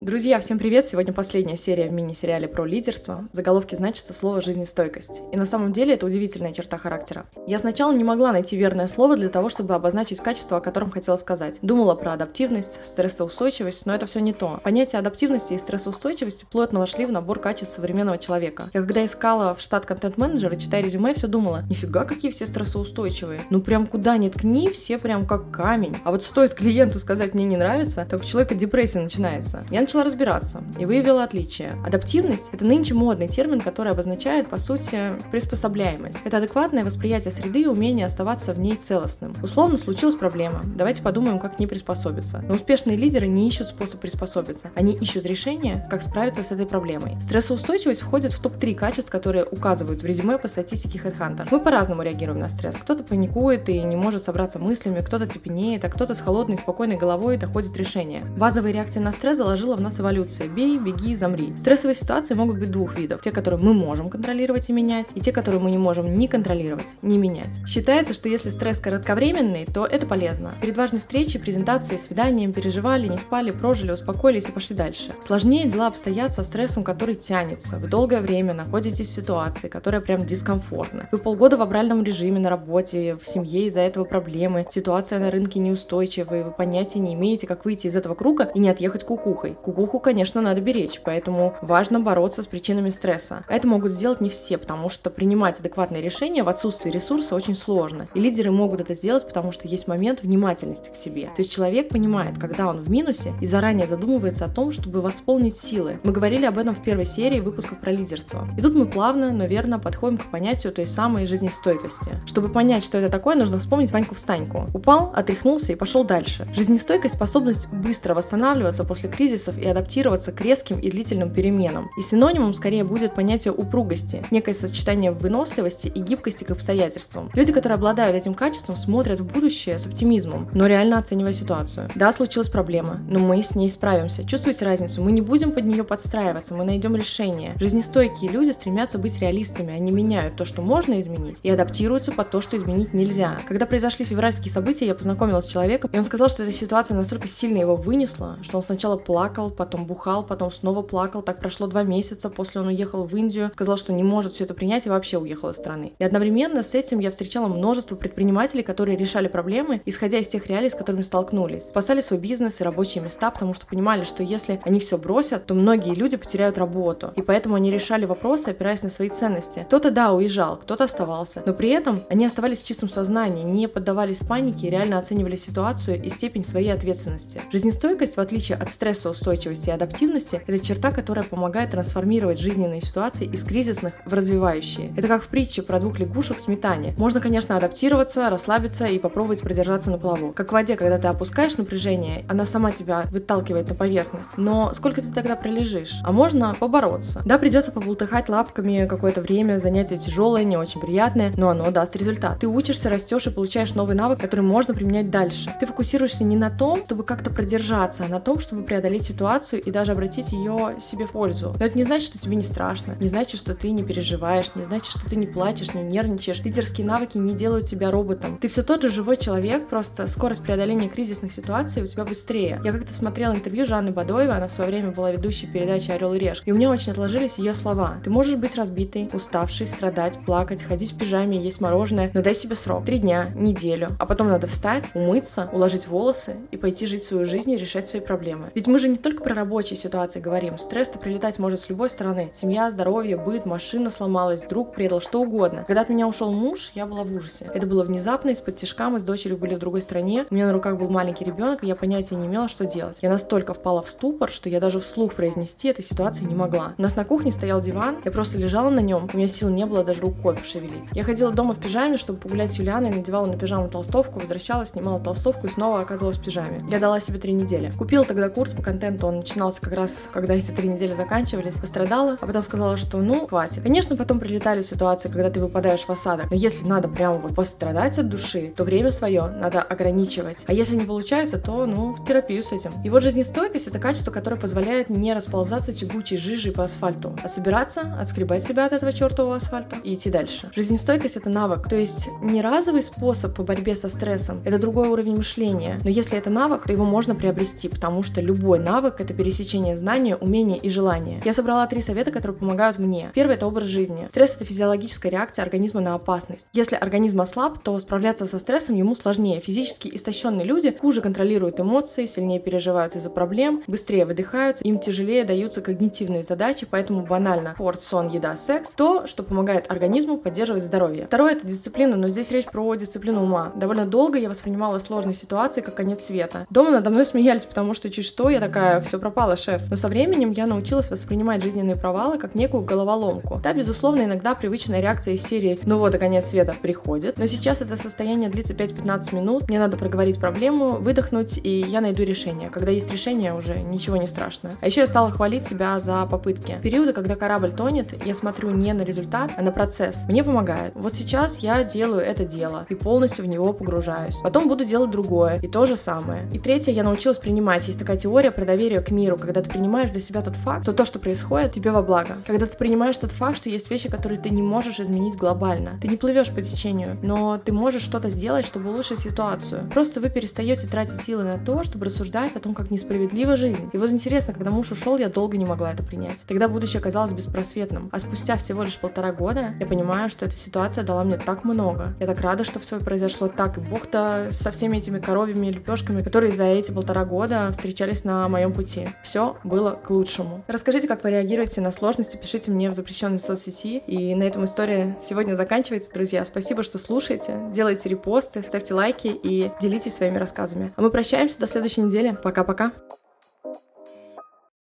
[0.00, 0.86] Друзья, всем привет!
[0.86, 3.28] Сегодня последняя серия в мини-сериале про лидерство.
[3.32, 5.22] В заголовке значится слово «жизнестойкость».
[5.32, 7.26] И на самом деле это удивительная черта характера.
[7.48, 11.16] Я сначала не могла найти верное слово для того, чтобы обозначить качество, о котором хотела
[11.16, 11.58] сказать.
[11.62, 14.60] Думала про адаптивность, стрессоустойчивость, но это все не то.
[14.62, 18.70] Понятия адаптивности и стрессоустойчивости плотно вошли в набор качеств современного человека.
[18.72, 23.40] Я когда искала в штат контент-менеджера, читая резюме, все думала, нифига какие все стрессоустойчивые.
[23.50, 25.96] Ну прям куда ни ткни, все прям как камень.
[26.04, 29.66] А вот стоит клиенту сказать «мне не нравится», так у человека депрессия начинается.
[29.72, 31.72] Я начала разбираться и выявила отличия.
[31.82, 36.18] Адаптивность– это нынче модный термин, который обозначает, по сути, приспособляемость.
[36.26, 39.34] Это адекватное восприятие среды и умение оставаться в ней целостным.
[39.42, 40.60] Условно случилась проблема.
[40.76, 42.44] Давайте подумаем, как к ней приспособиться.
[42.46, 44.70] Но успешные лидеры не ищут способ приспособиться.
[44.74, 47.18] Они ищут решение, как справиться с этой проблемой.
[47.18, 51.48] Стрессоустойчивость входит в топ-3 качеств, которые указывают в резюме по статистике HeadHunter.
[51.50, 52.76] Мы по-разному реагируем на стресс.
[52.76, 57.38] Кто-то паникует и не может собраться мыслями, кто-то цепенеет, а кто-то с холодной, спокойной головой
[57.38, 58.20] доходит решение.
[58.36, 60.48] Базовая реакция на стресс заложила в нас эволюция.
[60.48, 61.56] Бей, беги, замри.
[61.56, 63.20] Стрессовые ситуации могут быть двух видов.
[63.22, 66.96] Те, которые мы можем контролировать и менять, и те, которые мы не можем ни контролировать,
[67.02, 67.60] ни менять.
[67.66, 70.52] Считается, что если стресс кратковременный, то это полезно.
[70.60, 75.12] Перед важной встречей, презентацией, свиданием переживали, не спали, прожили, успокоились и пошли дальше.
[75.24, 77.78] Сложнее дела обстоят со стрессом, который тянется.
[77.78, 81.08] Вы долгое время находитесь в ситуации, которая прям дискомфортна.
[81.12, 85.58] Вы полгода в абральном режиме на работе, в семье из-за этого проблемы, ситуация на рынке
[85.58, 89.56] неустойчивая, вы понятия не имеете, как выйти из этого круга и не отъехать кукухой.
[89.68, 93.44] Кукуху, конечно, надо беречь, поэтому важно бороться с причинами стресса.
[93.50, 98.08] Это могут сделать не все, потому что принимать адекватные решения в отсутствии ресурса очень сложно.
[98.14, 101.24] И лидеры могут это сделать, потому что есть момент внимательности к себе.
[101.24, 105.58] То есть человек понимает, когда он в минусе и заранее задумывается о том, чтобы восполнить
[105.58, 106.00] силы.
[106.02, 108.48] Мы говорили об этом в первой серии выпусков про лидерство.
[108.56, 112.12] И тут мы плавно, но верно подходим к понятию той самой жизнестойкости.
[112.24, 114.64] Чтобы понять, что это такое, нужно вспомнить Ваньку встаньку.
[114.72, 116.48] Упал, отряхнулся и пошел дальше.
[116.54, 121.90] Жизнестойкость– способность быстро восстанавливаться после кризисов и адаптироваться к резким и длительным переменам.
[121.98, 127.30] И синонимом скорее будет понятие упругости, некое сочетание выносливости и гибкости к обстоятельствам.
[127.34, 131.90] Люди, которые обладают этим качеством, смотрят в будущее с оптимизмом, но реально оценивая ситуацию.
[131.94, 134.24] Да, случилась проблема, но мы с ней справимся.
[134.24, 135.02] Чувствуете разницу?
[135.02, 137.54] Мы не будем под нее подстраиваться, мы найдем решение.
[137.58, 142.40] Жизнестойкие люди стремятся быть реалистами, они меняют то, что можно изменить, и адаптируются под то,
[142.40, 143.38] что изменить нельзя.
[143.46, 147.28] Когда произошли февральские события, я познакомилась с человеком, и он сказал, что эта ситуация настолько
[147.28, 151.22] сильно его вынесла, что он сначала плакал, потом бухал, потом снова плакал.
[151.22, 154.54] Так прошло два месяца, после он уехал в Индию, сказал, что не может все это
[154.54, 155.92] принять и вообще уехал из страны.
[155.98, 160.70] И одновременно с этим я встречала множество предпринимателей, которые решали проблемы, исходя из тех реалий,
[160.70, 161.64] с которыми столкнулись.
[161.64, 165.54] Спасали свой бизнес и рабочие места, потому что понимали, что если они все бросят, то
[165.54, 167.12] многие люди потеряют работу.
[167.16, 169.64] И поэтому они решали вопросы, опираясь на свои ценности.
[169.68, 171.42] Кто-то, да, уезжал, кто-то оставался.
[171.46, 176.02] Но при этом они оставались в чистом сознании, не поддавались панике и реально оценивали ситуацию
[176.02, 177.40] и степень своей ответственности.
[177.52, 183.44] Жизнестойкость, в отличие от стрессоустойчивости и адаптивности– это черта, которая помогает трансформировать жизненные ситуации из
[183.44, 184.92] кризисных в развивающие.
[184.96, 186.94] Это как в притче про двух лягушек в сметане.
[186.98, 190.32] Можно, конечно, адаптироваться, расслабиться и попробовать продержаться на плаву.
[190.32, 194.30] Как в воде, когда ты опускаешь напряжение, она сама тебя выталкивает на поверхность.
[194.36, 195.94] Но сколько ты тогда пролежишь?
[196.02, 197.22] А можно побороться.
[197.24, 202.40] Да, придется побултыхать лапками какое-то время, занятие тяжелое, не очень приятное, но оно даст результат.
[202.40, 205.54] Ты учишься, растешь и получаешь новый навык, который можно применять дальше.
[205.60, 209.17] Ты фокусируешься не на том, чтобы как-то продержаться, а на том, чтобы преодолеть ситуацию
[209.56, 211.54] и даже обратить ее себе в пользу.
[211.58, 214.64] Но это не значит, что тебе не страшно, не значит, что ты не переживаешь, не
[214.64, 216.40] значит, что ты не плачешь, не нервничаешь.
[216.40, 218.38] Лидерские навыки не делают тебя роботом.
[218.38, 222.60] Ты все тот же живой человек, просто скорость преодоления кризисных ситуаций у тебя быстрее.
[222.64, 226.18] Я как-то смотрела интервью Жанны Бадоевой, она в свое время была ведущей передачи «Орел и
[226.18, 227.98] Реж», и у меня очень отложились ее слова.
[228.04, 232.56] Ты можешь быть разбитый, уставший, страдать, плакать, ходить в пижаме, есть мороженое, но дай себе
[232.56, 232.84] срок.
[232.84, 233.88] Три дня, неделю.
[233.98, 238.00] А потом надо встать, умыться, уложить волосы и пойти жить свою жизнь и решать свои
[238.00, 238.50] проблемы.
[238.54, 240.58] Ведь мы же не только про рабочие ситуации говорим.
[240.58, 242.30] Стресс-то прилетать может с любой стороны.
[242.34, 245.64] Семья, здоровье, быт, машина сломалась, друг предал, что угодно.
[245.66, 247.50] Когда от меня ушел муж, я была в ужасе.
[247.54, 250.52] Это было внезапно, из-под тяжка, мы с дочерью были в другой стране, у меня на
[250.52, 252.98] руках был маленький ребенок, и я понятия не имела, что делать.
[253.00, 256.74] Я настолько впала в ступор, что я даже вслух произнести этой ситуации не могла.
[256.76, 259.64] У нас на кухне стоял диван, я просто лежала на нем, у меня сил не
[259.64, 260.90] было даже рукой пошевелить.
[260.92, 265.00] Я ходила дома в пижаме, чтобы погулять с Юлианой, надевала на пижаму толстовку, возвращалась, снимала
[265.00, 266.62] толстовку и снова оказывалась в пижаме.
[266.68, 267.72] Я дала себе три недели.
[267.78, 271.56] Купила тогда курс по контент момент, он начинался как раз, когда эти три недели заканчивались,
[271.56, 273.62] пострадала, а потом сказала, что ну, хватит.
[273.62, 277.98] Конечно, потом прилетали ситуации, когда ты выпадаешь в осадок, но если надо прямо вот пострадать
[277.98, 280.44] от души, то время свое надо ограничивать.
[280.46, 282.72] А если не получается, то, ну, в терапию с этим.
[282.84, 287.80] И вот жизнестойкость— это качество, которое позволяет не расползаться тягучей жижей по асфальту, а собираться,
[288.00, 290.50] отскребать себя от этого чертового асфальта и идти дальше.
[290.54, 295.16] Жизнестойкость— это навык, то есть не разовый способ по борьбе со стрессом, это другой уровень
[295.16, 295.78] мышления.
[295.82, 300.16] Но если это навык, то его можно приобрести, потому что любой навык— это пересечение знания,
[300.16, 301.20] умения и желания.
[301.24, 303.10] Я собрала три совета, которые помогают мне.
[303.14, 304.08] Первый— это образ жизни.
[304.10, 306.48] Стресс— это физиологическая реакция организма на опасность.
[306.52, 309.40] Если организм ослаб, то справляться со стрессом ему сложнее.
[309.40, 315.60] Физически истощенные люди хуже контролируют эмоции, сильнее переживают из-за проблем, быстрее выдыхаются, им тяжелее даются
[315.60, 321.06] когнитивные задачи, поэтому банально спорт, сон, еда, секс— то, что помогает организму поддерживать здоровье.
[321.06, 323.52] Второе— это дисциплина, но здесь речь про дисциплину ума.
[323.56, 326.46] Довольно долго я воспринимала сложные ситуации как конец света.
[326.50, 329.62] Дома надо мной смеялись, потому что чуть что, я такая, все пропало, шеф.
[329.70, 333.40] Но со временем я научилась воспринимать жизненные провалы как некую головоломку.
[333.42, 337.62] Да, безусловно, иногда привычная реакция из серии «ну вот и конец света» приходит, но сейчас
[337.62, 342.50] это состояние длится 5-15 минут, мне надо проговорить проблему, выдохнуть, и я найду решение.
[342.50, 344.50] Когда есть решение, уже ничего не страшно.
[344.60, 346.56] А еще я стала хвалить себя за попытки.
[346.58, 350.04] В периоды, когда корабль тонет, я смотрю не на результат, а на процесс.
[350.08, 350.72] Мне помогает.
[350.74, 354.16] Вот сейчас я делаю это дело и полностью в него погружаюсь.
[354.22, 356.28] Потом буду делать другое, и то же самое.
[356.32, 357.66] И третье, я научилась принимать.
[357.66, 360.74] Есть такая теория про доверие к миру, когда ты принимаешь для себя тот факт, что
[360.74, 362.18] то, что происходит, тебе во благо.
[362.26, 365.78] Когда ты принимаешь тот факт, что есть вещи, которые ты не можешь изменить глобально.
[365.80, 369.70] Ты не плывешь по течению, но ты можешь что-то сделать, чтобы улучшить ситуацию.
[369.72, 373.70] Просто вы перестаете тратить силы на то, чтобы рассуждать о том, как несправедлива жизнь.
[373.72, 376.24] И вот интересно, когда муж ушел, я долго не могла это принять.
[376.26, 377.88] Тогда будущее казалось беспросветным.
[377.90, 381.94] А спустя всего лишь полтора года я понимаю, что эта ситуация дала мне так много.
[382.00, 386.32] Я так рада, что все произошло так, и Бог-то со всеми этими коровьими лепешками, которые
[386.32, 388.88] за эти полтора года встречались на моем пути.
[389.04, 390.42] Все было к лучшему.
[390.48, 393.78] Расскажите, как вы реагируете на сложности, пишите мне в запрещенной соцсети.
[393.86, 396.24] И на этом история сегодня заканчивается, друзья.
[396.24, 400.72] Спасибо, что слушаете, делайте репосты, ставьте лайки и делитесь своими рассказами.
[400.74, 402.18] А мы прощаемся до следующей недели.
[402.20, 402.72] Пока-пока.